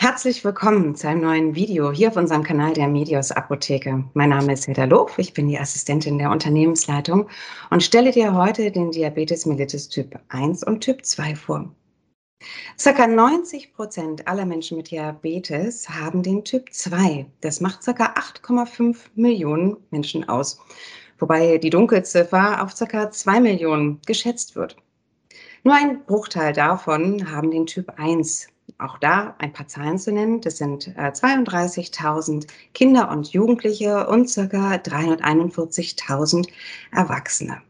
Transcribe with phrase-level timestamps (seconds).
[0.00, 4.04] Herzlich willkommen zu einem neuen Video hier auf unserem Kanal der Medios Apotheke.
[4.14, 7.28] Mein Name ist Hilda Loof, ich bin die Assistentin der Unternehmensleitung
[7.70, 11.74] und stelle dir heute den Diabetes mellitus Typ 1 und Typ 2 vor.
[12.78, 17.26] Circa 90 Prozent aller Menschen mit Diabetes haben den Typ 2.
[17.40, 20.60] Das macht circa 8,5 Millionen Menschen aus,
[21.18, 24.76] wobei die Dunkelziffer auf circa 2 Millionen geschätzt wird.
[25.64, 28.46] Nur ein Bruchteil davon haben den Typ 1
[28.78, 30.40] auch da ein paar Zahlen zu nennen.
[30.40, 36.48] Das sind äh, 32.000 Kinder und Jugendliche und circa 341.000
[36.92, 37.60] Erwachsene.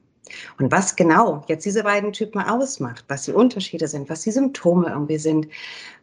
[0.59, 4.88] Und was genau jetzt diese beiden Typen ausmacht, was die Unterschiede sind, was die Symptome
[4.88, 5.48] irgendwie sind,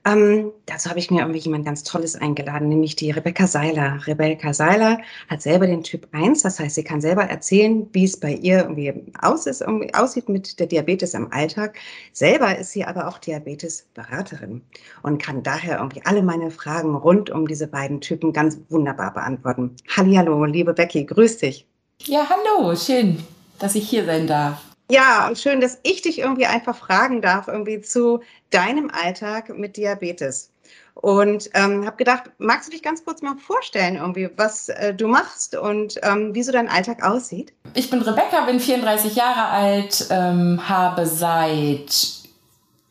[0.08, 4.00] ähm, dazu habe ich mir irgendwie jemand ganz Tolles eingeladen, nämlich die Rebecca Seiler.
[4.06, 8.20] Rebecca Seiler hat selber den Typ 1, das heißt, sie kann selber erzählen, wie es
[8.20, 11.80] bei ihr irgendwie aus ist, irgendwie aussieht mit der Diabetes im Alltag.
[12.14, 14.62] Selber ist sie aber auch Diabetesberaterin
[15.02, 19.76] und kann daher irgendwie alle meine Fragen rund um diese beiden Typen ganz wunderbar beantworten.
[19.98, 21.68] Hallihallo, liebe Becky, grüß dich.
[22.04, 23.18] Ja, hallo, schön
[23.60, 24.62] dass ich hier sein darf.
[24.90, 29.78] Ja, und schön, dass ich dich irgendwie einfach fragen darf, irgendwie zu deinem Alltag mit
[29.78, 30.52] Diabetes.
[30.94, 35.08] Und ähm, habe gedacht, magst du dich ganz kurz mal vorstellen, irgendwie, was äh, du
[35.08, 37.52] machst und ähm, wie so dein Alltag aussieht?
[37.74, 42.24] Ich bin Rebecca, bin 34 Jahre alt, ähm, habe seit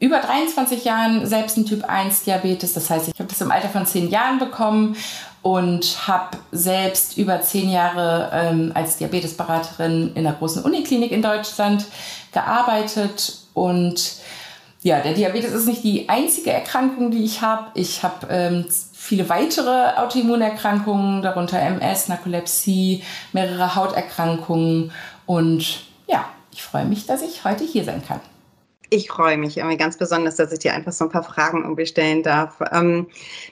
[0.01, 2.75] über 23 Jahren selbst einen Typ 1 Diabetes.
[2.75, 4.97] Das heißt, ich habe das im Alter von 10 Jahren bekommen
[5.45, 11.85] und habe selbst über 10 Jahre ähm, als Diabetesberaterin in der großen Uniklinik in Deutschland
[12.33, 13.41] gearbeitet.
[13.53, 14.17] Und
[14.83, 17.67] ja, der Diabetes ist nicht die einzige Erkrankung, die ich habe.
[17.75, 18.65] Ich habe ähm,
[18.95, 23.03] viele weitere Autoimmunerkrankungen, darunter MS, Narkolepsie,
[23.35, 24.93] mehrere Hauterkrankungen.
[25.27, 28.21] Und ja, ich freue mich, dass ich heute hier sein kann.
[28.91, 31.87] Ich freue mich irgendwie ganz besonders, dass ich dir einfach so ein paar Fragen irgendwie
[31.87, 32.61] stellen darf.
[32.73, 33.09] Ähm,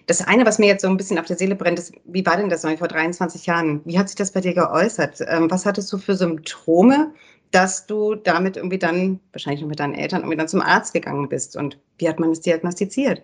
[0.07, 2.37] das eine, was mir jetzt so ein bisschen auf der Seele brennt, ist, wie war
[2.37, 3.81] denn das vor 23 Jahren?
[3.85, 5.21] Wie hat sich das bei dir geäußert?
[5.27, 7.13] Ähm, was hattest du für Symptome,
[7.51, 11.57] dass du damit irgendwie dann, wahrscheinlich mit deinen Eltern, irgendwie dann zum Arzt gegangen bist?
[11.57, 13.23] Und wie hat man es diagnostiziert?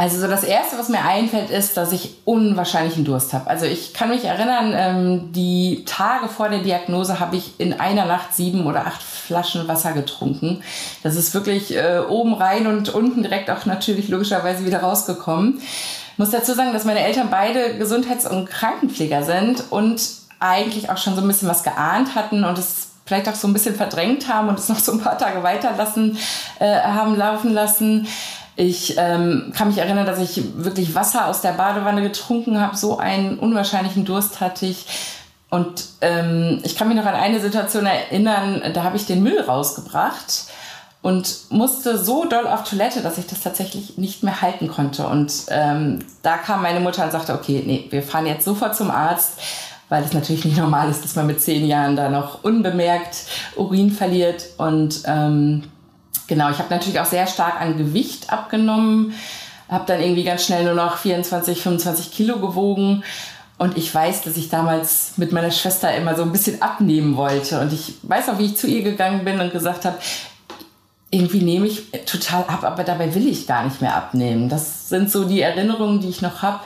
[0.00, 3.50] Also so das Erste, was mir einfällt, ist, dass ich unwahrscheinlichen Durst habe.
[3.50, 8.06] Also ich kann mich erinnern, ähm, die Tage vor der Diagnose habe ich in einer
[8.06, 10.62] Nacht sieben oder acht Flaschen Wasser getrunken.
[11.02, 15.58] Das ist wirklich äh, oben rein und unten direkt auch natürlich logischerweise wieder rausgekommen.
[15.58, 20.00] Ich muss dazu sagen, dass meine Eltern beide Gesundheits- und Krankenpfleger sind und
[20.38, 23.52] eigentlich auch schon so ein bisschen was geahnt hatten und es vielleicht auch so ein
[23.52, 26.16] bisschen verdrängt haben und es noch so ein paar Tage weiterlassen
[26.58, 28.06] äh, haben laufen lassen.
[28.62, 32.76] Ich ähm, kann mich erinnern, dass ich wirklich Wasser aus der Badewanne getrunken habe.
[32.76, 34.84] So einen unwahrscheinlichen Durst hatte ich.
[35.48, 39.40] Und ähm, ich kann mich noch an eine Situation erinnern, da habe ich den Müll
[39.40, 40.44] rausgebracht
[41.00, 45.06] und musste so doll auf Toilette, dass ich das tatsächlich nicht mehr halten konnte.
[45.06, 48.90] Und ähm, da kam meine Mutter und sagte, okay, nee, wir fahren jetzt sofort zum
[48.90, 49.40] Arzt,
[49.88, 53.24] weil es natürlich nicht normal ist, dass man mit zehn Jahren da noch unbemerkt
[53.56, 54.44] Urin verliert.
[54.58, 55.62] Und ähm,
[56.30, 59.14] Genau, ich habe natürlich auch sehr stark an Gewicht abgenommen,
[59.68, 63.02] habe dann irgendwie ganz schnell nur noch 24, 25 Kilo gewogen.
[63.58, 67.60] Und ich weiß, dass ich damals mit meiner Schwester immer so ein bisschen abnehmen wollte.
[67.60, 69.98] Und ich weiß auch, wie ich zu ihr gegangen bin und gesagt habe,
[71.10, 74.48] irgendwie nehme ich total ab, aber dabei will ich gar nicht mehr abnehmen.
[74.48, 76.60] Das sind so die Erinnerungen, die ich noch habe.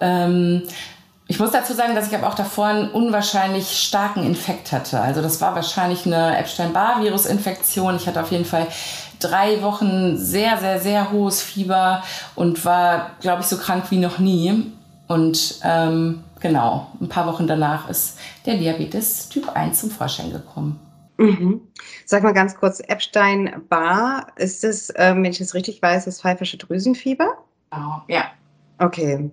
[0.00, 0.62] Ähm,
[1.28, 5.00] ich muss dazu sagen, dass ich aber auch davor einen unwahrscheinlich starken Infekt hatte.
[5.00, 7.96] Also das war wahrscheinlich eine Epstein-Barr-Virus-Infektion.
[7.96, 8.68] Ich hatte auf jeden Fall
[9.18, 12.04] drei Wochen sehr, sehr, sehr hohes Fieber
[12.36, 14.72] und war, glaube ich, so krank wie noch nie.
[15.08, 20.78] Und ähm, genau, ein paar Wochen danach ist der Diabetes Typ 1 zum Vorschein gekommen.
[21.18, 21.60] Mhm.
[22.04, 26.58] Sag mal ganz kurz, Epstein-Barr, ist es, äh, wenn ich es richtig weiß, das pfeifische
[26.58, 27.38] Drüsenfieber?
[27.70, 28.26] Genau, ja.
[28.78, 29.30] Okay,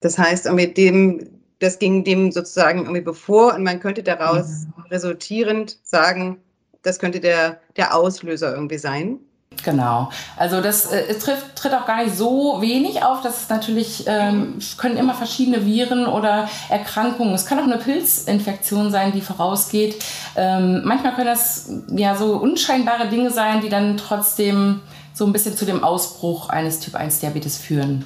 [0.00, 1.28] das heißt, irgendwie dem,
[1.58, 4.84] das ging dem sozusagen irgendwie bevor und man könnte daraus mhm.
[4.90, 6.38] resultierend sagen,
[6.82, 9.18] das könnte der, der Auslöser irgendwie sein.
[9.64, 10.10] Genau.
[10.36, 13.22] Also das äh, trifft, tritt auch gar nicht so wenig auf.
[13.22, 17.34] Das ist natürlich, ähm, es können immer verschiedene Viren oder Erkrankungen.
[17.34, 20.02] Es kann auch eine Pilzinfektion sein, die vorausgeht.
[20.36, 24.80] Ähm, manchmal können das ja so unscheinbare Dinge sein, die dann trotzdem
[25.12, 28.04] so ein bisschen zu dem Ausbruch eines Typ 1 Diabetes führen.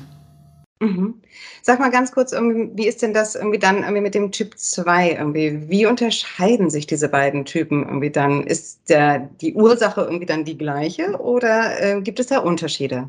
[0.82, 1.14] Mhm.
[1.62, 5.12] Sag mal ganz kurz, wie ist denn das irgendwie dann irgendwie mit dem Typ 2
[5.12, 5.68] irgendwie?
[5.68, 8.44] Wie unterscheiden sich diese beiden Typen irgendwie dann?
[8.44, 13.08] Ist der, die Ursache irgendwie dann die gleiche oder äh, gibt es da Unterschiede?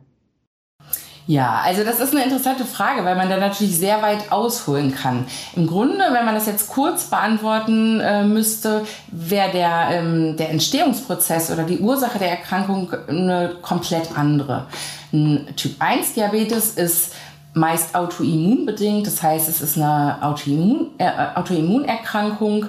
[1.26, 5.26] Ja, also das ist eine interessante Frage, weil man da natürlich sehr weit ausholen kann.
[5.56, 11.50] Im Grunde, wenn man das jetzt kurz beantworten äh, müsste, wäre der, ähm, der Entstehungsprozess
[11.50, 14.68] oder die Ursache der Erkrankung eine komplett andere.
[15.14, 17.14] Ein Typ 1 Diabetes ist
[17.54, 22.68] meist autoimmunbedingt, das heißt, es ist eine Autoimmun, äh, Autoimmunerkrankung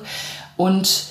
[0.57, 1.07] und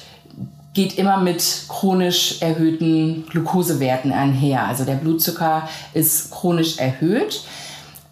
[0.73, 4.65] geht immer mit chronisch erhöhten Glukosewerten einher.
[4.65, 7.43] Also der Blutzucker ist chronisch erhöht.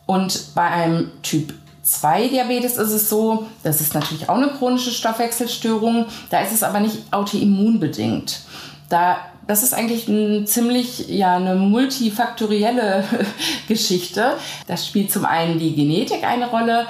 [0.05, 1.53] Und bei einem Typ
[1.83, 6.63] 2 Diabetes ist es so, das ist natürlich auch eine chronische Stoffwechselstörung, da ist es
[6.63, 8.41] aber nicht autoimmunbedingt.
[8.89, 9.17] Da,
[9.51, 13.03] das ist eigentlich ein ziemlich ja, eine multifaktorielle
[13.67, 14.37] Geschichte.
[14.65, 16.87] Das spielt zum einen die Genetik eine Rolle,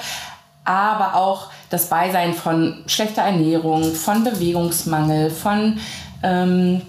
[0.63, 5.79] aber auch das Beisein von schlechter Ernährung, von Bewegungsmangel, von
[6.21, 6.83] ähm,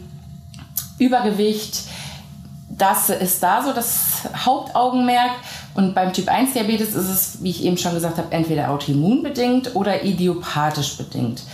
[0.98, 1.84] Übergewicht.
[2.68, 5.30] Das ist da so das Hauptaugenmerk.
[5.74, 9.74] Und beim Typ 1 Diabetes ist es, wie ich eben schon gesagt habe, entweder autoimmunbedingt
[9.74, 11.44] oder idiopathisch bedingt.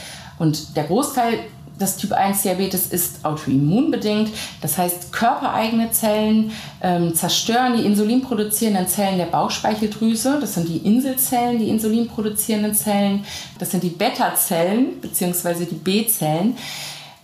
[0.41, 1.39] Und der Großteil
[1.81, 4.31] des Typ 1 Diabetes ist autoimmunbedingt.
[4.61, 6.53] Das heißt, körpereigene Zellen
[6.83, 10.39] ähm, zerstören die insulinproduzierenden Zellen der Bauchspeicheldrüse.
[10.41, 13.25] Das sind die Inselzellen, die insulinproduzierenden Zellen.
[13.59, 15.65] Das sind die Beta-Zellen bzw.
[15.65, 16.57] die B-Zellen.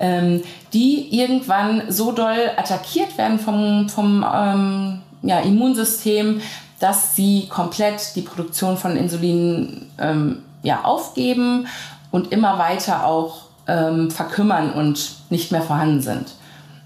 [0.01, 0.43] Ähm,
[0.73, 6.41] die irgendwann so doll attackiert werden vom, vom ähm, ja, Immunsystem,
[6.81, 11.69] dass sie komplett die Produktion von Insulin ähm, ja, aufgeben
[12.11, 16.35] und immer weiter auch ähm, verkümmern und nicht mehr vorhanden sind.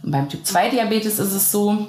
[0.02, 1.88] Und beim Typ 2 Diabetes ist es so,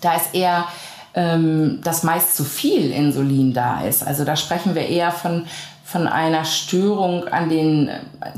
[0.00, 0.66] da ist eher
[1.14, 4.06] ähm, dass meist zu viel Insulin da ist.
[4.06, 5.46] Also da sprechen wir eher von,
[5.84, 7.88] von einer Störung an den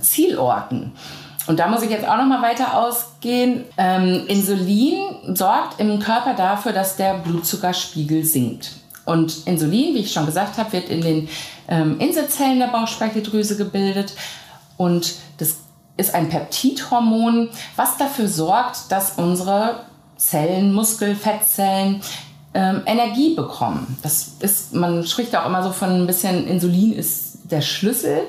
[0.00, 0.92] Zielorten.
[1.46, 3.64] Und da muss ich jetzt auch noch mal weiter ausgehen.
[3.78, 8.72] Ähm, Insulin sorgt im Körper dafür, dass der Blutzuckerspiegel sinkt.
[9.04, 11.28] Und Insulin, wie ich schon gesagt habe, wird in den
[11.68, 14.14] ähm, Inselzellen der Bauchspeicheldrüse gebildet.
[14.76, 15.58] Und das
[15.96, 19.80] ist ein Peptidhormon, was dafür sorgt, dass unsere
[20.16, 22.02] Zellen, Muskel, Fettzellen
[22.54, 23.98] ähm, Energie bekommen.
[24.02, 28.22] Das ist, man spricht auch immer so von ein bisschen Insulin ist der Schlüssel,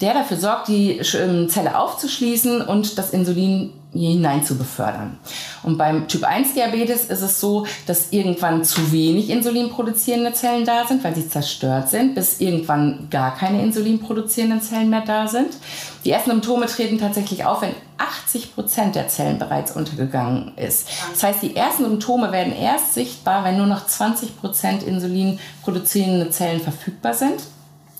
[0.00, 5.18] der dafür sorgt, die ähm, Zelle aufzuschließen und das Insulin hinein zu befördern.
[5.62, 10.64] Und beim Typ 1 Diabetes ist es so, dass irgendwann zu wenig Insulin produzierende Zellen
[10.64, 15.26] da sind, weil sie zerstört sind, bis irgendwann gar keine Insulin produzierenden Zellen mehr da
[15.26, 15.56] sind.
[16.04, 20.88] Die ersten Symptome treten tatsächlich auf, wenn 80 Prozent der Zellen bereits untergegangen ist.
[21.12, 26.30] Das heißt, die ersten Symptome werden erst sichtbar, wenn nur noch 20 Prozent Insulin produzierende
[26.30, 27.42] Zellen verfügbar sind.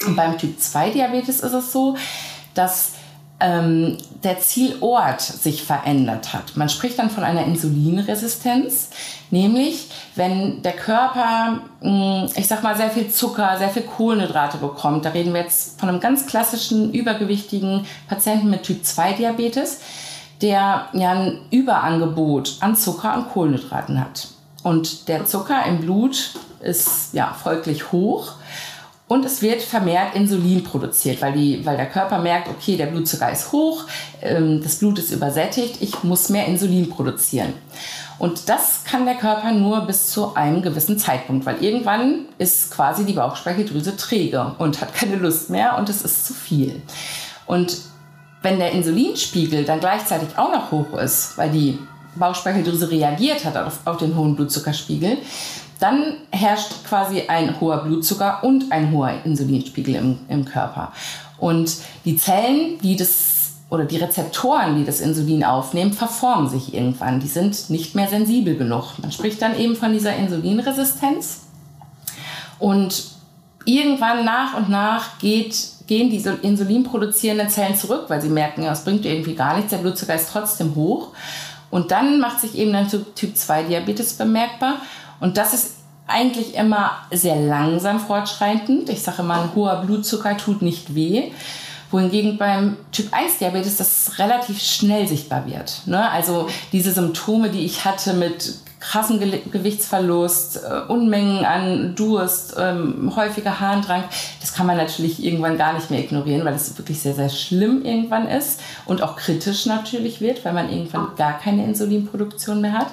[0.07, 1.97] Und beim Typ 2 Diabetes ist es so,
[2.55, 2.93] dass
[3.41, 6.57] ähm, der Zielort sich verändert hat.
[6.57, 8.91] Man spricht dann von einer Insulinresistenz,
[9.31, 15.07] nämlich wenn der Körper, hm, ich sag mal, sehr viel Zucker, sehr viel Kohlenhydrate bekommt.
[15.07, 19.81] Da reden wir jetzt von einem ganz klassischen übergewichtigen Patienten mit Typ 2 Diabetes,
[20.43, 24.29] der ja ein Überangebot an Zucker und Kohlenhydraten hat.
[24.63, 28.33] Und der Zucker im Blut ist ja folglich hoch.
[29.11, 33.33] Und es wird vermehrt Insulin produziert, weil, die, weil der Körper merkt, okay, der Blutzucker
[33.33, 33.87] ist hoch,
[34.23, 37.53] ähm, das Blut ist übersättigt, ich muss mehr Insulin produzieren.
[38.21, 43.05] Und das kann der Körper nur bis zu einem gewissen Zeitpunkt, weil irgendwann ist quasi
[43.05, 46.81] die Bauchspeicheldrüse träge und hat keine Lust mehr und es ist zu viel.
[47.47, 47.79] Und
[48.43, 51.81] wenn der Insulinspiegel dann gleichzeitig auch noch hoch ist, weil die
[52.17, 55.19] Bauchspeicheldrüse reagiert hat auf, auf den hohen Blutzuckerspiegel,
[55.79, 60.93] dann herrscht quasi ein hoher Blutzucker und ein hoher Insulinspiegel im, im Körper.
[61.39, 63.39] Und die Zellen, die das
[63.71, 67.21] oder die Rezeptoren, die das Insulin aufnehmen, verformen sich irgendwann.
[67.21, 68.99] Die sind nicht mehr sensibel genug.
[69.01, 71.43] Man spricht dann eben von dieser Insulinresistenz.
[72.59, 73.05] Und
[73.65, 75.57] irgendwann nach und nach geht,
[75.87, 79.79] gehen diese insulinproduzierenden Zellen zurück, weil sie merken, ja, es bringt irgendwie gar nichts, der
[79.79, 81.09] Blutzucker ist trotzdem hoch.
[81.71, 84.77] Und dann macht sich eben dann Typ 2 Diabetes bemerkbar.
[85.21, 88.89] Und das ist eigentlich immer sehr langsam fortschreitend.
[88.89, 91.31] Ich sage immer, ein hoher Blutzucker tut nicht weh.
[91.91, 95.83] Wohingegen beim Typ 1 Diabetes das relativ schnell sichtbar wird.
[95.87, 96.11] Ne?
[96.11, 103.13] Also diese Symptome, die ich hatte mit krassen Ge Gewichtsverlust, äh, Unmengen an Durst, ähm,
[103.15, 104.05] häufiger Harndrang,
[104.41, 107.85] das kann man natürlich irgendwann gar nicht mehr ignorieren, weil es wirklich sehr, sehr schlimm
[107.85, 112.89] irgendwann ist und auch kritisch natürlich wird, weil man irgendwann gar keine Insulinproduktion mehr hat.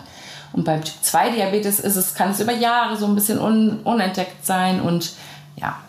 [0.53, 3.79] Und beim Typ 2 Diabetes ist es, kann es über Jahre so ein bisschen un,
[3.83, 5.13] unentdeckt sein und
[5.55, 5.79] ja.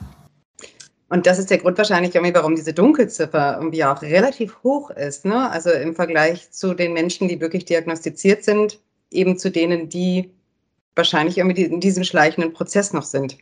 [1.11, 5.25] Und das ist der Grund wahrscheinlich, warum diese Dunkelziffer irgendwie auch relativ hoch ist.
[5.25, 5.51] Ne?
[5.51, 8.79] Also im Vergleich zu den Menschen, die wirklich diagnostiziert sind,
[9.11, 10.31] eben zu denen, die
[10.95, 13.37] wahrscheinlich irgendwie in diesem schleichenden Prozess noch sind.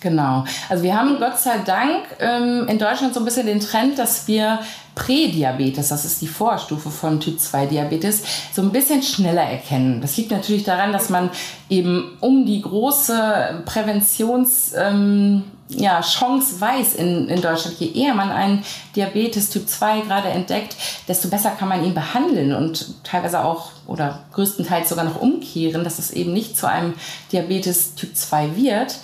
[0.00, 0.44] Genau.
[0.68, 4.28] Also wir haben Gott sei Dank ähm, in Deutschland so ein bisschen den Trend, dass
[4.28, 4.60] wir
[4.94, 10.00] Prädiabetes, das ist die Vorstufe von Typ 2 Diabetes, so ein bisschen schneller erkennen.
[10.00, 11.30] Das liegt natürlich daran, dass man
[11.70, 17.78] eben um die große Präventions ähm, ja, Chance weiß in, in Deutschland.
[17.78, 20.76] Je eher man einen Diabetes Typ 2 gerade entdeckt,
[21.08, 25.98] desto besser kann man ihn behandeln und teilweise auch oder größtenteils sogar noch umkehren, dass
[25.98, 26.94] es eben nicht zu einem
[27.32, 28.96] Diabetes Typ 2 wird.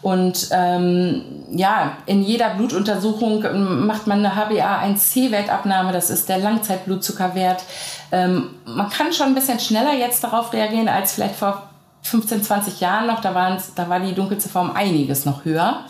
[0.00, 7.64] Und ähm, ja, in jeder Blutuntersuchung macht man eine HbA1c-Wertabnahme, das ist der Langzeitblutzuckerwert.
[8.12, 11.67] Ähm, man kann schon ein bisschen schneller jetzt darauf reagieren als vielleicht vor
[12.02, 13.20] 15, 20 Jahren noch.
[13.20, 15.84] Da, da war die Dunkelziffer um einiges noch höher.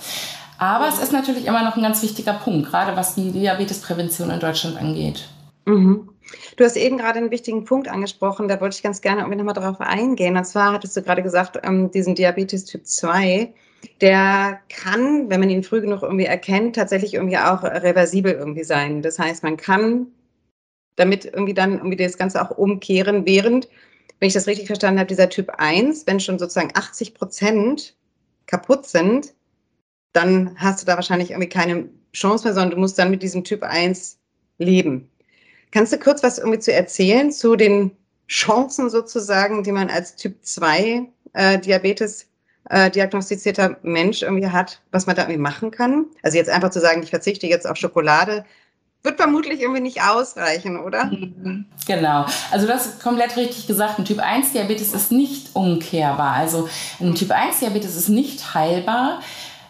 [0.59, 4.41] Aber es ist natürlich immer noch ein ganz wichtiger Punkt, gerade was die Diabetesprävention in
[4.41, 5.29] Deutschland angeht.
[5.67, 6.09] Mhm.
[6.57, 9.55] Du hast eben gerade einen wichtigen Punkt angesprochen, da wollte ich ganz gerne irgendwie nochmal
[9.55, 10.37] drauf eingehen.
[10.37, 13.53] Und zwar hattest du gerade gesagt, ähm, diesen Diabetes Typ 2,
[14.01, 19.01] der kann, wenn man ihn früh genug irgendwie erkennt, tatsächlich irgendwie auch reversibel irgendwie sein.
[19.03, 20.09] Das heißt, man kann
[20.97, 23.69] damit irgendwie dann irgendwie das Ganze auch umkehren, während,
[24.19, 27.97] wenn ich das richtig verstanden habe, dieser Typ 1, wenn schon sozusagen 80 Prozent
[28.47, 29.35] kaputt sind,
[30.13, 33.45] dann hast du da wahrscheinlich irgendwie keine Chance mehr, sondern du musst dann mit diesem
[33.45, 34.19] Typ 1
[34.59, 35.11] leben.
[35.71, 37.93] Kannst du kurz was irgendwie zu erzählen zu den
[38.27, 42.27] Chancen sozusagen, die man als Typ 2 äh, Diabetes
[42.71, 46.07] äh, diagnostizierter Mensch irgendwie hat, was man da irgendwie machen kann?
[46.23, 48.45] Also jetzt einfach zu sagen, ich verzichte jetzt auf Schokolade,
[49.03, 51.07] wird vermutlich irgendwie nicht ausreichen, oder?
[51.07, 51.67] Mhm.
[51.87, 52.27] Genau.
[52.51, 53.99] Also das ist komplett richtig gesagt.
[53.99, 56.33] Ein Typ 1 Diabetes ist nicht umkehrbar.
[56.33, 56.69] Also
[57.01, 59.21] ein Typ 1 Diabetes ist nicht heilbar.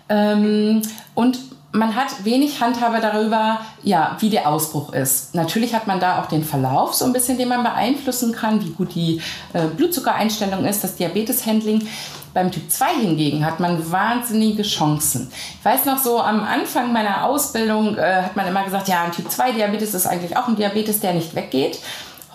[0.08, 0.82] Ähm,
[1.14, 1.38] und
[1.72, 5.34] man hat wenig Handhabe darüber, ja, wie der Ausbruch ist.
[5.34, 8.70] Natürlich hat man da auch den Verlauf so ein bisschen, den man beeinflussen kann, wie
[8.70, 9.20] gut die
[9.52, 11.86] äh, Blutzuckereinstellung ist, das Diabeteshandling.
[12.34, 15.30] Beim Typ 2 hingegen hat man wahnsinnige Chancen.
[15.58, 19.12] Ich weiß noch so, am Anfang meiner Ausbildung äh, hat man immer gesagt, ja, ein
[19.12, 21.80] Typ 2 Diabetes ist eigentlich auch ein Diabetes, der nicht weggeht.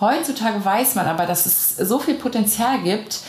[0.00, 3.20] Heutzutage weiß man aber, dass es so viel Potenzial gibt,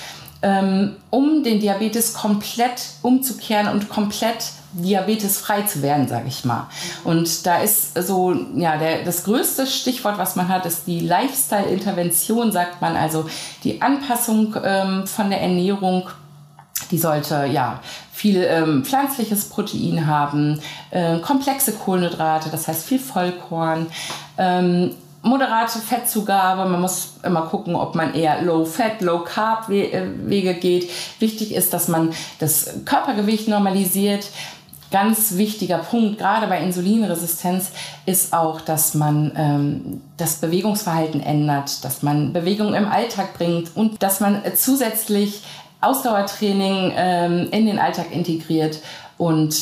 [0.41, 6.67] ähm, um den Diabetes komplett umzukehren und komplett diabetesfrei zu werden, sage ich mal.
[7.03, 12.51] Und da ist so, ja, der, das größte Stichwort, was man hat, ist die Lifestyle-Intervention,
[12.51, 13.25] sagt man, also
[13.63, 16.09] die Anpassung ähm, von der Ernährung.
[16.91, 17.79] Die sollte ja
[18.11, 23.87] viel ähm, pflanzliches Protein haben, äh, komplexe Kohlenhydrate, das heißt viel Vollkorn,
[24.37, 24.91] ähm,
[25.25, 26.69] moderate Fettzugabe.
[26.69, 30.89] Man muss immer gucken, ob man eher Low-Fat, Low-Carb-Wege geht.
[31.19, 34.27] Wichtig ist, dass man das Körpergewicht normalisiert.
[34.91, 37.71] Ganz wichtiger Punkt, gerade bei Insulinresistenz,
[38.05, 44.03] ist auch, dass man ähm, das Bewegungsverhalten ändert, dass man Bewegung im Alltag bringt und
[44.03, 45.41] dass man zusätzlich
[45.85, 48.79] Ausdauertraining ähm, in den Alltag integriert
[49.17, 49.55] und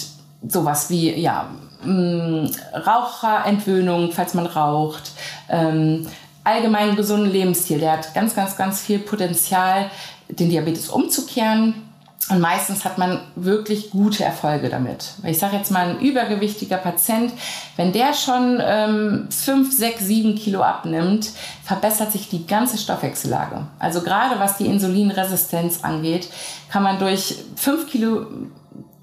[0.47, 1.49] sowas wie ja,
[1.83, 5.11] mh, Raucherentwöhnung, falls man raucht,
[5.49, 6.07] ähm,
[6.43, 7.79] allgemein gesunden Lebensstil.
[7.79, 9.89] Der hat ganz, ganz, ganz viel Potenzial,
[10.29, 11.75] den Diabetes umzukehren.
[12.29, 15.13] Und meistens hat man wirklich gute Erfolge damit.
[15.25, 17.33] Ich sage jetzt mal, ein übergewichtiger Patient,
[17.75, 21.31] wenn der schon ähm, 5, 6, 7 Kilo abnimmt,
[21.63, 23.65] verbessert sich die ganze Stoffwechsellage.
[23.77, 26.29] Also gerade was die Insulinresistenz angeht,
[26.69, 28.25] kann man durch 5 Kilo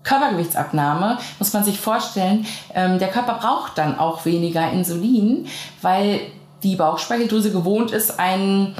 [0.02, 5.46] Körpergewichtsabnahme muss man sich vorstellen, ähm, der Körper braucht dann auch weniger Insulin,
[5.82, 6.20] weil
[6.62, 8.74] die Bauchspeicheldrüse gewohnt ist, einen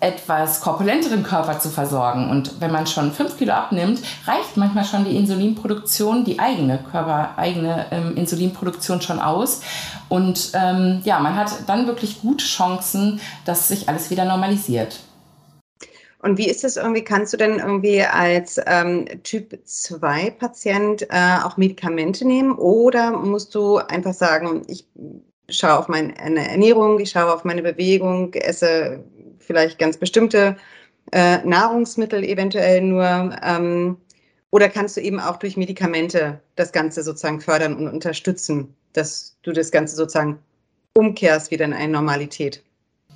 [0.00, 2.30] etwas korpulenteren Körper zu versorgen.
[2.30, 7.86] Und wenn man schon fünf Kilo abnimmt, reicht manchmal schon die Insulinproduktion, die eigene körpereigene
[7.90, 9.60] ähm, Insulinproduktion schon aus.
[10.08, 15.00] Und ähm, ja, man hat dann wirklich gute Chancen, dass sich alles wieder normalisiert.
[16.22, 21.38] Und wie ist es irgendwie, kannst du denn irgendwie als ähm, Typ 2 Patient äh,
[21.44, 24.86] auch Medikamente nehmen oder musst du einfach sagen, ich
[25.48, 29.02] schaue auf meine Ernährung, ich schaue auf meine Bewegung, esse
[29.50, 30.56] vielleicht ganz bestimmte
[31.10, 33.96] äh, Nahrungsmittel eventuell nur ähm,
[34.52, 39.50] oder kannst du eben auch durch Medikamente das Ganze sozusagen fördern und unterstützen, dass du
[39.50, 40.38] das Ganze sozusagen
[40.94, 42.62] umkehrst wieder in eine Normalität?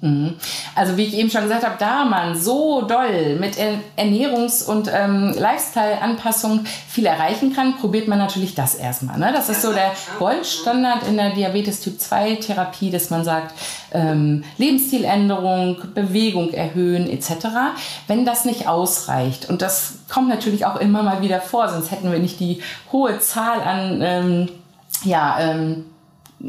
[0.05, 0.35] Mhm.
[0.75, 3.57] Also wie ich eben schon gesagt habe, da man so doll mit
[3.97, 9.19] Ernährungs- und ähm, Lifestyle-Anpassung viel erreichen kann, probiert man natürlich das erstmal.
[9.19, 9.33] Ne?
[9.33, 13.55] Das ist so der Goldstandard in der Diabetes-Typ-2-Therapie, dass man sagt,
[13.93, 17.47] ähm, Lebensstiländerung, Bewegung erhöhen etc.
[18.07, 22.13] Wenn das nicht ausreicht, und das kommt natürlich auch immer mal wieder vor, sonst hätten
[22.13, 22.61] wir nicht die
[22.93, 24.49] hohe Zahl an ähm,
[25.03, 25.87] ja, ähm,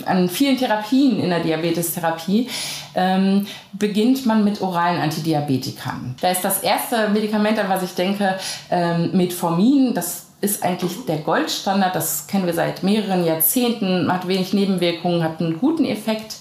[0.06, 2.50] an vielen Therapien in der Diabetestherapie
[2.96, 6.16] ähm, beginnt man mit oralen Antidiabetikern.
[6.22, 8.38] Da ist das erste Medikament, an was ich denke,
[8.70, 9.94] ähm, Metformin.
[9.94, 11.96] Das ist eigentlich der Goldstandard.
[11.96, 16.36] Das kennen wir seit mehreren Jahrzehnten, hat wenig Nebenwirkungen, hat einen guten Effekt.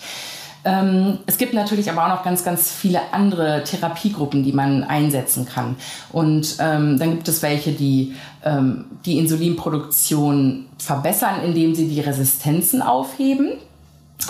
[0.65, 5.47] Ähm, es gibt natürlich aber auch noch ganz, ganz viele andere Therapiegruppen, die man einsetzen
[5.47, 5.77] kann.
[6.11, 12.83] Und ähm, dann gibt es welche, die ähm, die Insulinproduktion verbessern, indem sie die Resistenzen
[12.83, 13.53] aufheben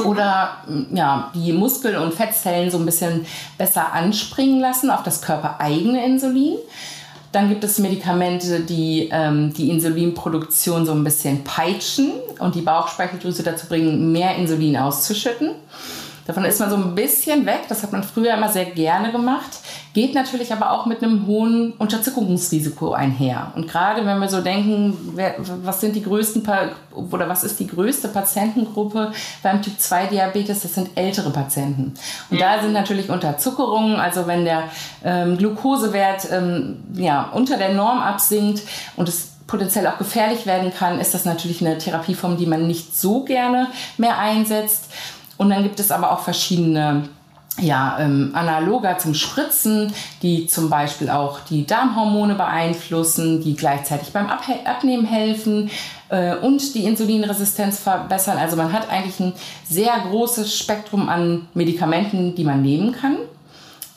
[0.04, 0.56] oder
[0.92, 3.26] ja, die Muskel- und Fettzellen so ein bisschen
[3.58, 6.56] besser anspringen lassen auf das körpereigene Insulin.
[7.30, 13.42] Dann gibt es Medikamente, die ähm, die Insulinproduktion so ein bisschen peitschen und die Bauchspeicheldrüse
[13.42, 15.50] dazu bringen, mehr Insulin auszuschütten.
[16.26, 17.62] Davon ist man so ein bisschen weg.
[17.68, 19.50] Das hat man früher immer sehr gerne gemacht.
[19.92, 23.52] Geht natürlich aber auch mit einem hohen Unterzuckungsrisiko einher.
[23.54, 26.42] Und gerade wenn wir so denken, wer, was sind die größten
[26.92, 29.12] oder was ist die größte Patientengruppe
[29.42, 30.62] beim Typ 2 Diabetes?
[30.62, 31.94] Das sind ältere Patienten.
[32.30, 34.64] Und da sind natürlich Unterzuckerungen, also wenn der
[35.04, 38.62] ähm, Glukosewert ähm, ja, unter der Norm absinkt
[38.96, 42.96] und es potenziell auch gefährlich werden kann, ist das natürlich eine Therapieform, die man nicht
[42.96, 44.88] so gerne mehr einsetzt.
[45.36, 47.08] Und dann gibt es aber auch verschiedene
[47.60, 54.28] ja, ähm, Analoga zum Spritzen, die zum Beispiel auch die Darmhormone beeinflussen, die gleichzeitig beim
[54.28, 55.70] Ab Abnehmen helfen
[56.08, 58.38] äh, und die Insulinresistenz verbessern.
[58.38, 59.34] Also man hat eigentlich ein
[59.68, 63.18] sehr großes Spektrum an Medikamenten, die man nehmen kann.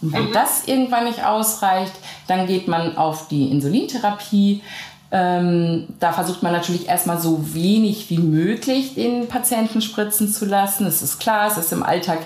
[0.01, 0.33] Und wenn mhm.
[0.33, 1.93] das irgendwann nicht ausreicht,
[2.27, 4.61] dann geht man auf die Insulintherapie.
[5.11, 10.85] Ähm, da versucht man natürlich erstmal so wenig wie möglich den Patienten spritzen zu lassen.
[10.85, 12.19] Es ist klar, es ist im Alltag,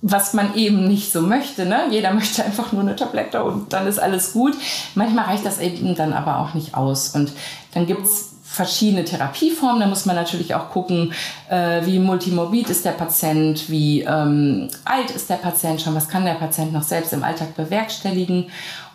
[0.00, 1.66] was man eben nicht so möchte.
[1.66, 1.84] Ne?
[1.90, 4.54] Jeder möchte einfach nur eine Tablette und dann ist alles gut.
[4.94, 7.10] Manchmal reicht das eben dann aber auch nicht aus.
[7.10, 7.32] Und
[7.72, 9.80] dann gibt es verschiedene Therapieformen.
[9.80, 11.12] Da muss man natürlich auch gucken,
[11.50, 16.24] äh, wie multimorbid ist der Patient, wie ähm, alt ist der Patient schon, was kann
[16.24, 18.46] der Patient noch selbst im Alltag bewerkstelligen.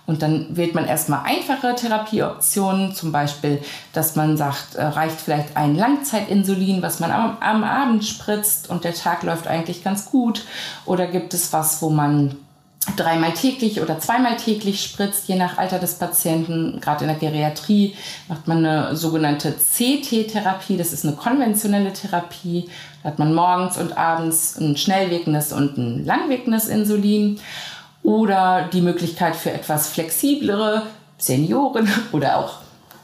[0.09, 3.61] Und dann wählt man erstmal einfache Therapieoptionen, zum Beispiel,
[3.93, 8.85] dass man sagt, äh, reicht vielleicht ein Langzeitinsulin, was man am, am Abend spritzt und
[8.85, 10.45] der Tag läuft eigentlich ganz gut.
[10.87, 12.37] Oder gibt es was, wo man
[12.95, 16.79] dreimal täglich oder zweimal täglich spritzt, je nach Alter des Patienten.
[16.81, 17.95] Gerade in der Geriatrie
[18.27, 20.77] macht man eine sogenannte CT-Therapie.
[20.77, 22.67] Das ist eine konventionelle Therapie.
[23.03, 27.39] Da hat man morgens und abends ein schnell wirkendes und ein langwirkendes Insulin
[28.03, 30.83] oder die Möglichkeit für etwas flexiblere
[31.17, 32.59] Senioren oder auch,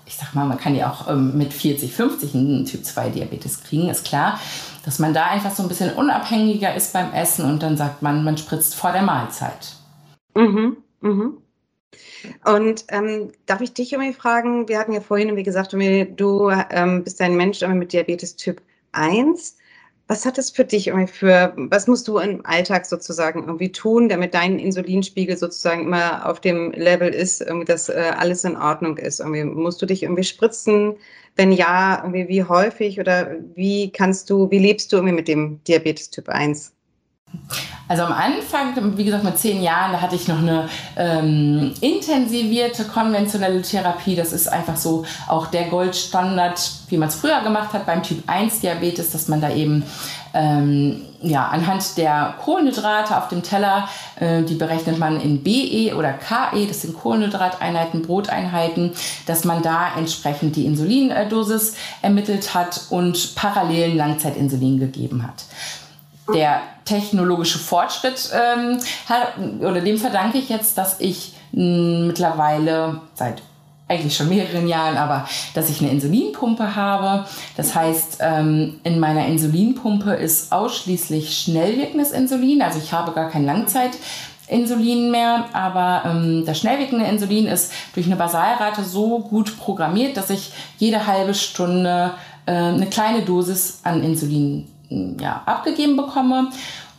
[0.05, 3.63] ich sag mal, man kann ja auch ähm, mit 40, 50 einen Typ 2 Diabetes
[3.63, 4.39] kriegen, ist klar,
[4.85, 8.23] dass man da einfach so ein bisschen unabhängiger ist beim Essen und dann sagt man,
[8.23, 9.73] man spritzt vor der Mahlzeit.
[10.35, 11.37] Mhm, mhm.
[12.43, 17.03] Und ähm, darf ich dich irgendwie fragen, wir hatten ja vorhin, wie gesagt, du ähm,
[17.03, 19.57] bist ein Mensch mit Diabetes Typ 1.
[20.07, 24.07] Was hat es für dich irgendwie für, was musst du im Alltag sozusagen irgendwie tun,
[24.07, 28.97] damit dein Insulinspiegel sozusagen immer auf dem Level ist, irgendwie, dass äh, alles in Ordnung
[28.97, 29.19] ist?
[29.19, 30.95] Irgendwie, musst du dich irgendwie spritzen?
[31.35, 35.63] Wenn ja, irgendwie wie häufig oder wie kannst du, wie lebst du irgendwie mit dem
[35.63, 36.74] Diabetes Typ 1?
[37.87, 42.85] Also am Anfang, wie gesagt, mit zehn Jahren, da hatte ich noch eine ähm, intensivierte
[42.85, 44.15] konventionelle Therapie.
[44.15, 46.59] Das ist einfach so auch der Goldstandard,
[46.89, 49.83] wie man es früher gemacht hat beim Typ 1 Diabetes, dass man da eben
[50.33, 53.87] ähm, ja, anhand der Kohlenhydrate auf dem Teller,
[54.19, 58.93] äh, die berechnet man in BE oder KE, das sind Kohlenhydrateinheiten, Broteinheiten,
[59.27, 65.45] dass man da entsprechend die Insulindosis ermittelt hat und parallel Langzeitinsulin gegeben hat
[66.33, 73.41] der technologische Fortschritt ähm, hat, oder dem verdanke ich jetzt, dass ich mh, mittlerweile seit
[73.87, 77.25] eigentlich schon mehreren Jahren, aber dass ich eine Insulinpumpe habe.
[77.55, 82.61] Das heißt, ähm, in meiner Insulinpumpe ist ausschließlich schnell wirkendes Insulin.
[82.61, 88.07] Also ich habe gar kein Langzeitinsulin mehr, aber ähm, das schnell wirkende Insulin ist durch
[88.07, 92.11] eine Basalrate so gut programmiert, dass ich jede halbe Stunde
[92.47, 96.49] äh, eine kleine Dosis an Insulin ja, abgegeben bekomme.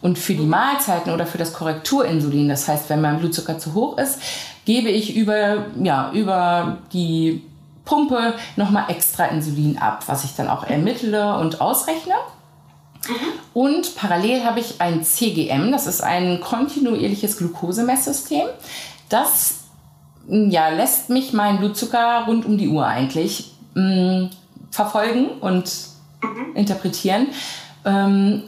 [0.02, 3.98] Und für die Mahlzeiten oder für das Korrekturinsulin, das heißt, wenn mein Blutzucker zu hoch
[3.98, 4.20] ist,
[4.64, 7.42] gebe ich über, ja, über die
[7.84, 12.14] Pumpe nochmal extra Insulin ab, was ich dann auch ermittle und ausrechne.
[13.08, 13.14] Mhm.
[13.54, 18.46] Und parallel habe ich ein CGM, das ist ein kontinuierliches Glukosemesssystem.
[19.08, 19.60] Das
[20.28, 24.30] ja, lässt mich meinen Blutzucker rund um die Uhr eigentlich mh, mm,
[24.70, 25.72] verfolgen und
[26.22, 26.56] mhm.
[26.56, 27.28] interpretieren.
[27.86, 28.42] Ähm,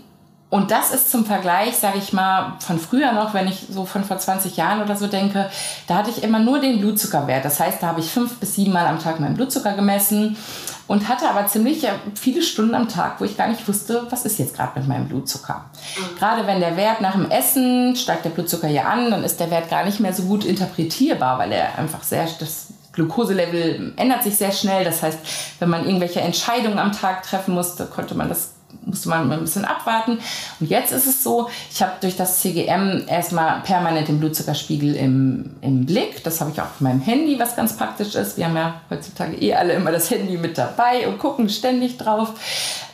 [0.51, 4.03] und das ist zum Vergleich, sage ich mal, von früher noch, wenn ich so von
[4.03, 5.51] vor 20 Jahren oder so denke,
[5.87, 7.45] da hatte ich immer nur den Blutzuckerwert.
[7.45, 10.39] Das heißt, da habe ich fünf bis sieben Mal am Tag meinen Blutzucker gemessen
[10.87, 14.39] und hatte aber ziemlich viele Stunden am Tag, wo ich gar nicht wusste, was ist
[14.39, 15.67] jetzt gerade mit meinem Blutzucker.
[15.99, 16.19] Mhm.
[16.19, 19.51] Gerade wenn der Wert nach dem Essen steigt der Blutzucker ja an, dann ist der
[19.51, 24.37] Wert gar nicht mehr so gut interpretierbar, weil er einfach sehr das Glukoselevel ändert sich
[24.37, 24.83] sehr schnell.
[24.83, 25.19] Das heißt,
[25.59, 28.53] wenn man irgendwelche Entscheidungen am Tag treffen musste, konnte man das
[28.85, 30.19] musste man ein bisschen abwarten.
[30.61, 35.51] Und jetzt ist es so, ich habe durch das CGM erstmal permanent den Blutzuckerspiegel im,
[35.61, 36.25] im Blick.
[36.25, 38.37] Das habe ich auch auf meinem Handy, was ganz praktisch ist.
[38.37, 42.35] Wir haben ja heutzutage eh alle immer das Handy mit dabei und gucken ständig drauf.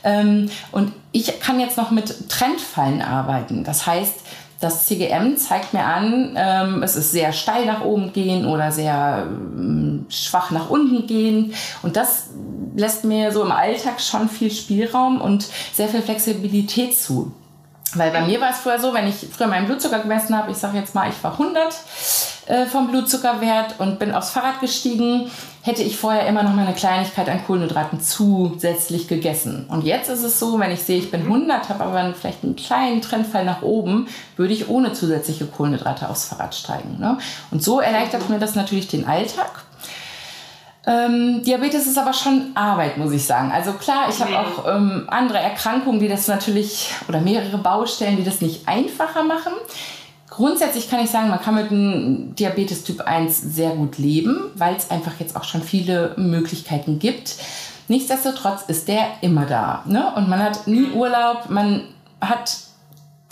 [0.02, 3.64] Ähm, und ich kann jetzt noch mit Trendfallen arbeiten.
[3.64, 4.14] Das heißt,
[4.64, 9.26] das CGM zeigt mir an, ähm, es ist sehr steil nach oben gehen oder sehr
[9.28, 11.52] ähm, schwach nach unten gehen.
[11.82, 12.30] Und das
[12.74, 17.32] lässt mir so im Alltag schon viel Spielraum und sehr viel Flexibilität zu.
[17.96, 20.56] Weil bei mir war es früher so, wenn ich früher meinen Blutzucker gemessen habe, ich
[20.56, 21.74] sage jetzt mal, ich war 100
[22.46, 25.30] äh, vom Blutzuckerwert und bin aufs Fahrrad gestiegen,
[25.62, 29.66] hätte ich vorher immer noch mal eine Kleinigkeit an Kohlenhydraten zusätzlich gegessen.
[29.68, 32.56] Und jetzt ist es so, wenn ich sehe, ich bin 100, habe aber vielleicht einen
[32.56, 36.98] kleinen Trendfall nach oben, würde ich ohne zusätzliche Kohlenhydrate aufs Fahrrad steigen.
[36.98, 37.18] Ne?
[37.50, 39.64] Und so erleichtert mir das natürlich den Alltag.
[40.86, 43.50] Ähm, Diabetes ist aber schon Arbeit, muss ich sagen.
[43.52, 48.24] Also klar, ich habe auch ähm, andere Erkrankungen, die das natürlich, oder mehrere Baustellen, die
[48.24, 49.52] das nicht einfacher machen.
[50.28, 54.74] Grundsätzlich kann ich sagen, man kann mit einem Diabetes Typ 1 sehr gut leben, weil
[54.74, 57.36] es einfach jetzt auch schon viele Möglichkeiten gibt.
[57.88, 59.84] Nichtsdestotrotz ist der immer da.
[59.86, 60.12] Ne?
[60.16, 61.82] Und man hat nie Urlaub, man
[62.20, 62.56] hat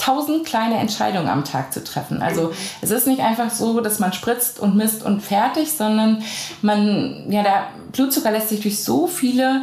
[0.03, 2.23] tausend kleine Entscheidungen am Tag zu treffen.
[2.23, 6.23] Also es ist nicht einfach so, dass man spritzt und misst und fertig, sondern
[6.61, 9.63] man, ja, der Blutzucker lässt sich durch so viele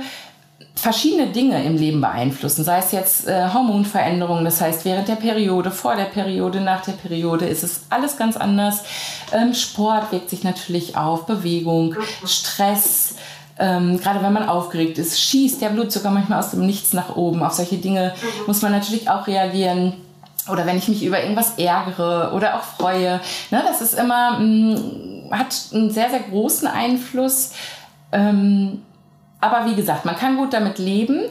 [0.75, 5.71] verschiedene Dinge im Leben beeinflussen, sei es jetzt äh, Hormonveränderungen, das heißt während der Periode,
[5.71, 8.84] vor der Periode, nach der Periode ist es alles ganz anders.
[9.34, 13.15] Ähm, Sport wirkt sich natürlich auf, Bewegung, Stress,
[13.58, 17.43] ähm, gerade wenn man aufgeregt ist, schießt der Blutzucker manchmal aus dem Nichts nach oben.
[17.43, 18.13] Auf solche Dinge
[18.47, 19.95] muss man natürlich auch reagieren
[20.52, 23.20] oder wenn ich mich über irgendwas ärgere oder auch freue.
[23.52, 27.54] Ne, das ist immer, mh, mm, hat einen sehr, sehr großen Einfluss.
[28.12, 28.82] Ähm,
[29.42, 31.22] aber wie gesagt, man kann gut damit leben.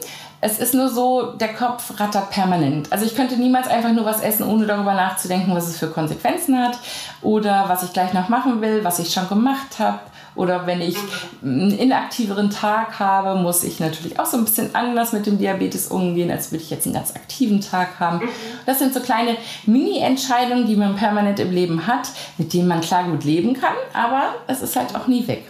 [0.41, 2.91] Es ist nur so, der Kopf rattert permanent.
[2.91, 6.57] Also ich könnte niemals einfach nur was essen, ohne darüber nachzudenken, was es für Konsequenzen
[6.57, 6.79] hat
[7.21, 9.99] oder was ich gleich noch machen will, was ich schon gemacht habe.
[10.39, 10.95] Oder wenn ich
[11.43, 15.87] einen inaktiveren Tag habe, muss ich natürlich auch so ein bisschen anders mit dem Diabetes
[15.87, 18.21] umgehen, als würde ich jetzt einen ganz aktiven Tag haben.
[18.65, 23.03] Das sind so kleine Mini-Entscheidungen, die man permanent im Leben hat, mit denen man klar
[23.03, 25.43] gut leben kann, aber es ist halt auch nie weg.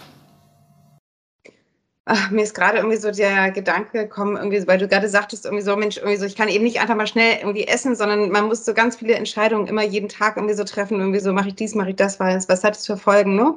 [2.06, 5.62] Ach, mir ist gerade irgendwie so der Gedanke gekommen, irgendwie, weil du gerade sagtest, irgendwie
[5.62, 8.48] so, Mensch, irgendwie so, ich kann eben nicht einfach mal schnell irgendwie essen, sondern man
[8.48, 11.54] muss so ganz viele Entscheidungen immer jeden Tag irgendwie so treffen, irgendwie so, mache ich
[11.54, 13.54] dies, mache ich das, was, was hat es für Folgen, ne?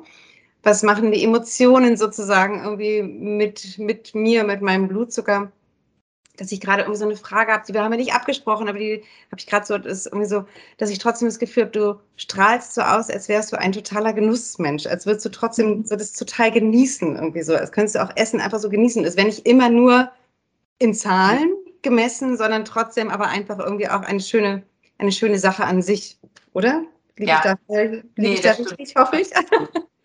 [0.63, 5.51] Was machen die Emotionen sozusagen irgendwie mit, mit mir, mit meinem Blutzucker?
[6.37, 8.79] dass ich gerade irgendwie so eine Frage habe, die wir haben ja nicht abgesprochen, aber
[8.79, 10.45] die habe ich gerade so, ist irgendwie so,
[10.77, 14.13] dass ich trotzdem das Gefühl habe, du strahlst so aus, als wärst du ein totaler
[14.13, 15.85] Genussmensch, als würdest du trotzdem mhm.
[15.85, 19.05] so das total genießen, irgendwie so, als könntest du auch Essen einfach so genießen.
[19.05, 20.11] Es wäre nicht immer nur
[20.79, 24.63] in Zahlen gemessen, sondern trotzdem aber einfach irgendwie auch eine schöne,
[24.97, 26.17] eine schöne Sache an sich,
[26.53, 26.83] oder?
[27.15, 27.37] Liege ja.
[27.37, 29.29] ich da, lieg nee, ich da richtig, hoffe ich?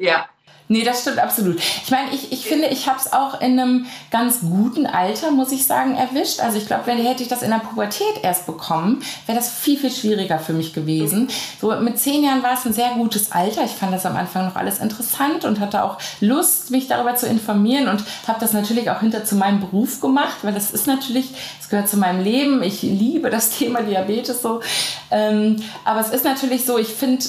[0.00, 0.28] Ja,
[0.70, 1.58] Nee, das stimmt absolut.
[1.58, 5.50] Ich meine, ich, ich finde, ich habe es auch in einem ganz guten Alter, muss
[5.50, 6.40] ich sagen, erwischt.
[6.40, 9.78] Also ich glaube, wenn hätte ich das in der Pubertät erst bekommen, wäre das viel,
[9.78, 11.28] viel schwieriger für mich gewesen.
[11.58, 13.64] So mit zehn Jahren war es ein sehr gutes Alter.
[13.64, 17.26] Ich fand das am Anfang noch alles interessant und hatte auch Lust, mich darüber zu
[17.26, 21.30] informieren und habe das natürlich auch hinter zu meinem Beruf gemacht, weil das ist natürlich,
[21.60, 22.62] es gehört zu meinem Leben.
[22.62, 24.60] Ich liebe das Thema Diabetes so.
[25.10, 27.24] Ähm, aber es ist natürlich so, ich finde,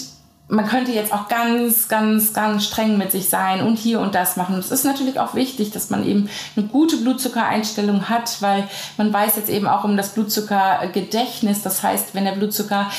[0.50, 4.36] man könnte jetzt auch ganz, ganz, ganz streng mit sich sein und hier und das
[4.36, 4.58] machen.
[4.58, 9.36] Es ist natürlich auch wichtig, dass man eben eine gute Blutzuckereinstellung hat, weil man weiß
[9.36, 11.62] jetzt eben auch um das Blutzuckergedächtnis.
[11.62, 12.90] Das heißt, wenn der Blutzucker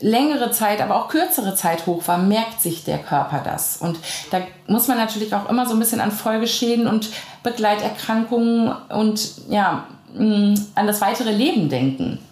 [0.00, 3.76] längere Zeit, aber auch kürzere Zeit hoch war, merkt sich der Körper das.
[3.76, 3.98] Und
[4.30, 7.10] da muss man natürlich auch immer so ein bisschen an Folgeschäden und
[7.42, 9.84] Begleiterkrankungen und ja,
[10.16, 12.25] an das weitere Leben denken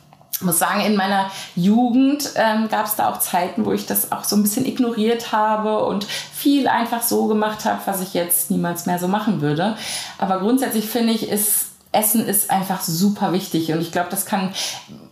[0.44, 4.24] muss sagen, in meiner Jugend ähm, gab es da auch Zeiten, wo ich das auch
[4.24, 8.86] so ein bisschen ignoriert habe und viel einfach so gemacht habe, was ich jetzt niemals
[8.86, 9.76] mehr so machen würde.
[10.18, 14.52] Aber grundsätzlich finde ich, ist Essen ist einfach super wichtig und ich glaube, das kann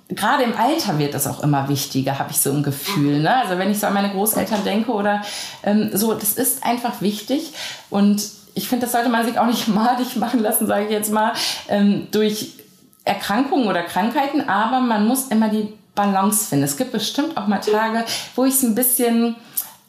[0.08, 3.20] gerade im Alter wird das auch immer wichtiger, habe ich so ein Gefühl.
[3.20, 3.34] Ne?
[3.34, 5.22] Also wenn ich so an meine Großeltern denke oder
[5.62, 7.52] ähm, so, das ist einfach wichtig
[7.88, 8.22] und
[8.54, 11.32] ich finde, das sollte man sich auch nicht madig machen lassen, sage ich jetzt mal,
[11.68, 12.52] ähm, durch
[13.04, 16.64] Erkrankungen oder Krankheiten, aber man muss immer die Balance finden.
[16.64, 19.36] Es gibt bestimmt auch mal Tage, wo ich es ein bisschen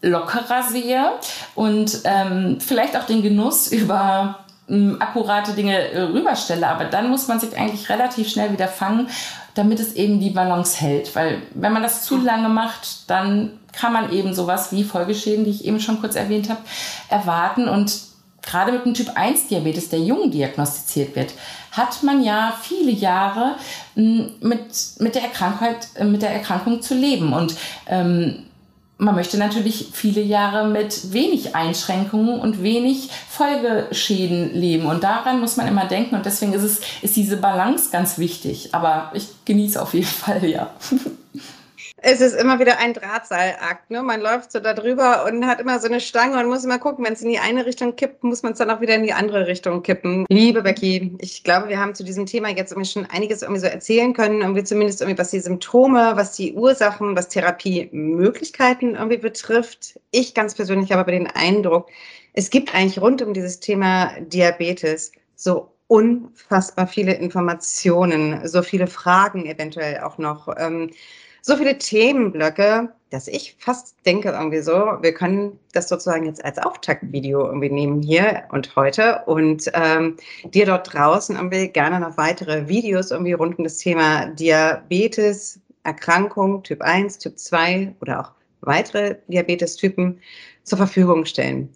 [0.02, 1.12] lockerer sehe
[1.56, 6.68] und ähm, vielleicht auch den Genuss über ähm, akkurate Dinge äh, rüberstelle.
[6.68, 9.10] Aber dann muss man sich eigentlich relativ schnell wieder fangen,
[9.56, 11.16] damit es eben die Balance hält.
[11.16, 15.52] Weil wenn man das zu lange macht, dann kann man eben sowas wie Folgeschäden, die
[15.52, 16.62] ich eben schon kurz erwähnt habe,
[17.10, 17.68] erwarten.
[17.68, 17.94] Und
[18.42, 21.34] gerade mit dem Typ 1 Diabetes, der jung diagnostiziert wird,
[21.74, 23.56] hat man ja viele Jahre
[23.96, 24.62] hm, mit,
[25.00, 27.34] mit, der, Erkrankheit, äh, mit der Erkrankung zu leben.
[27.34, 27.56] Und
[27.88, 28.44] ähm,
[29.00, 34.86] man möchte natürlich viele Jahre mit wenig Einschränkungen und wenig Folgeschäden leben.
[34.86, 36.16] Und daran muss man immer denken.
[36.16, 38.74] Und deswegen ist es, ist diese Balance ganz wichtig.
[38.74, 40.70] Aber ich genieße auf jeden Fall, ja.
[42.06, 43.90] Es ist immer wieder ein Drahtseilakt.
[43.90, 44.04] Ne?
[44.04, 47.06] Man läuft so da drüber und hat immer so eine Stange und muss immer gucken,
[47.06, 49.14] wenn es in die eine Richtung kippt, muss man es dann auch wieder in die
[49.14, 50.26] andere Richtung kippen.
[50.28, 53.68] Liebe Becky, ich glaube, wir haben zu diesem Thema jetzt irgendwie schon einiges irgendwie so
[53.68, 59.98] erzählen können, irgendwie zumindest irgendwie was die Symptome, was die Ursachen, was Therapiemöglichkeiten irgendwie betrifft.
[60.12, 61.90] Ich ganz persönlich habe aber den Eindruck,
[62.34, 69.46] es gibt eigentlich rund um dieses Thema Diabetes so unfassbar viele Informationen, so viele Fragen
[69.46, 70.54] eventuell auch noch.
[70.58, 70.90] Ähm,
[71.46, 76.58] so viele Themenblöcke, dass ich fast denke irgendwie so, wir können das sozusagen jetzt als
[76.58, 82.70] Auftaktvideo irgendwie nehmen hier und heute und ähm, dir dort draußen irgendwie gerne noch weitere
[82.70, 89.18] Videos irgendwie rund um das Thema Diabetes, Erkrankung Typ 1, Typ 2 oder auch weitere
[89.28, 90.22] Diabetestypen
[90.64, 91.68] zur Verfügung stellen.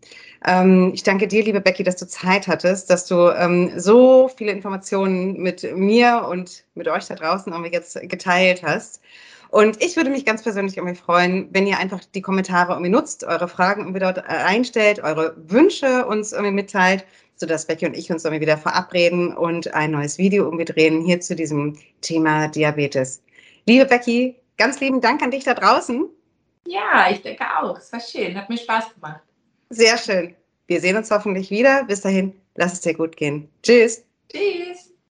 [0.46, 4.54] Ähm, ich danke dir, liebe Becky, dass du Zeit hattest, dass du ähm, so viele
[4.54, 9.02] Informationen mit mir und mit euch da draußen irgendwie jetzt geteilt hast.
[9.50, 13.24] Und ich würde mich ganz persönlich irgendwie freuen, wenn ihr einfach die Kommentare irgendwie nutzt,
[13.24, 17.06] eure Fragen irgendwie dort einstellt, eure Wünsche uns irgendwie mitteilt,
[17.36, 21.22] sodass Becky und ich uns irgendwie wieder verabreden und ein neues Video irgendwie drehen hier
[21.22, 23.22] zu diesem Thema Diabetes.
[23.66, 26.06] Liebe Becky, ganz lieben Dank an dich da draußen.
[26.68, 27.78] Ja, ich denke auch.
[27.78, 29.22] Es war schön, hat mir Spaß gemacht.
[29.70, 30.36] Sehr schön.
[30.68, 31.86] Wir sehen uns hoffentlich wieder.
[31.86, 33.50] Bis dahin, lass es dir gut gehen.
[33.64, 34.04] Tschüss.
[34.30, 34.87] Tschüss.